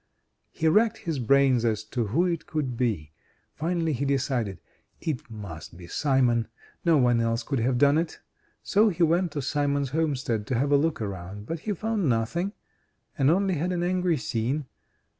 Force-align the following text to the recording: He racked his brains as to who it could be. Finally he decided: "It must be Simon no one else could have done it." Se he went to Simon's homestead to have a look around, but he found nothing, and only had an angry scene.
He 0.49 0.67
racked 0.67 0.97
his 0.97 1.19
brains 1.19 1.63
as 1.63 1.83
to 1.83 2.07
who 2.07 2.25
it 2.25 2.47
could 2.47 2.75
be. 2.75 3.11
Finally 3.53 3.93
he 3.93 4.03
decided: 4.05 4.59
"It 4.99 5.29
must 5.29 5.77
be 5.77 5.85
Simon 5.85 6.47
no 6.83 6.97
one 6.97 7.21
else 7.21 7.43
could 7.43 7.59
have 7.59 7.77
done 7.77 7.99
it." 7.99 8.19
Se 8.63 8.89
he 8.93 9.03
went 9.03 9.31
to 9.33 9.43
Simon's 9.43 9.91
homestead 9.91 10.47
to 10.47 10.55
have 10.55 10.71
a 10.71 10.75
look 10.75 11.03
around, 11.03 11.45
but 11.45 11.59
he 11.59 11.73
found 11.73 12.09
nothing, 12.09 12.53
and 13.15 13.29
only 13.29 13.53
had 13.57 13.71
an 13.71 13.83
angry 13.83 14.17
scene. 14.17 14.65